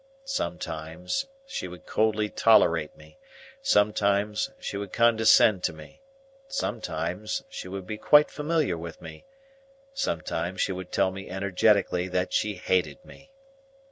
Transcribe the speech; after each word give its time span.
Sometimes, 0.25 1.27
she 1.45 1.67
would 1.67 1.85
coldly 1.85 2.27
tolerate 2.27 2.97
me; 2.97 3.19
sometimes, 3.61 4.49
she 4.59 4.75
would 4.75 4.91
condescend 4.91 5.61
to 5.65 5.73
me; 5.73 6.01
sometimes, 6.47 7.43
she 7.49 7.67
would 7.67 7.85
be 7.85 7.99
quite 7.99 8.31
familiar 8.31 8.79
with 8.79 8.99
me; 8.99 9.25
sometimes, 9.93 10.59
she 10.59 10.71
would 10.71 10.91
tell 10.91 11.11
me 11.11 11.29
energetically 11.29 12.07
that 12.07 12.33
she 12.33 12.55
hated 12.55 13.05
me. 13.05 13.29